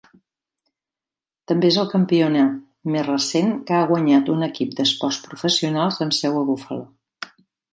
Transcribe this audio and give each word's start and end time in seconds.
També 1.51 1.69
és 1.73 1.75
el 1.81 1.91
campionat 1.91 2.55
més 2.95 3.05
recent 3.09 3.53
que 3.69 3.75
ha 3.81 3.83
guanyat 3.93 4.33
un 4.37 4.49
equip 4.49 4.73
d'esports 4.81 5.21
professionals 5.29 6.01
amb 6.07 6.17
seu 6.23 6.41
a 6.41 6.45
Buffalo. 6.49 7.33